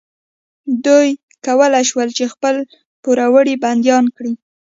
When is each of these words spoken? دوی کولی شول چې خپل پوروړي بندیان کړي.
دوی 0.85 1.09
کولی 1.45 1.83
شول 1.89 2.09
چې 2.17 2.25
خپل 2.33 2.55
پوروړي 3.03 3.55
بندیان 3.63 4.05
کړي. 4.15 4.33